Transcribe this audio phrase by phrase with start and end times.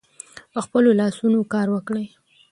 [0.53, 2.05] په خپلو لاسونو کار وکړئ.